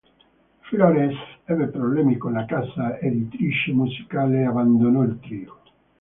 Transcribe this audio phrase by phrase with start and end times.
[0.61, 1.13] Flores
[1.45, 5.59] ebbe problemi con la casa editrice musicale e abbandonò il trio.